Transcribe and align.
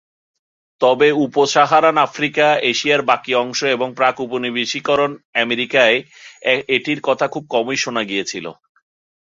তবে 0.81 1.07
উপ-সাহারান 1.23 1.97
আফ্রিকা, 1.97 2.47
এশিয়ার 2.71 3.01
বাকী 3.01 3.31
অংশ 3.35 3.59
এবং 3.75 3.87
প্রাক-উপনিবেশিকরণ 3.95 5.11
আমেরিকায় 5.41 5.97
এটির 6.75 6.99
কথা 7.03 7.25
খুব 7.27 7.43
কমই 7.49 7.77
শোনা 7.77 8.03
গিয়েছিল। 8.03 8.45